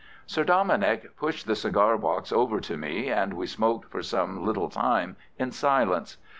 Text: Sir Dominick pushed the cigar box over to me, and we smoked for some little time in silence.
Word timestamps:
Sir 0.25 0.43
Dominick 0.43 1.15
pushed 1.15 1.45
the 1.45 1.55
cigar 1.55 1.95
box 1.95 2.31
over 2.31 2.59
to 2.59 2.75
me, 2.75 3.09
and 3.11 3.35
we 3.35 3.45
smoked 3.45 3.91
for 3.91 4.01
some 4.01 4.43
little 4.43 4.67
time 4.67 5.15
in 5.37 5.51
silence. 5.51 6.17